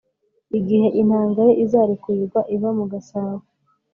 igihe 0.57 0.87
intanga 1.01 1.41
ye 1.47 1.53
izarekurirwa 1.63 2.39
iva 2.55 2.69
mu 2.77 2.85
gasabo 2.91 3.43